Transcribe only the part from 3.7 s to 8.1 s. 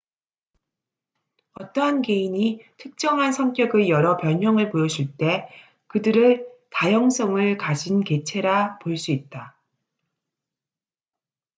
여러 변형을 보여줄 때 그들을 다형성을 가진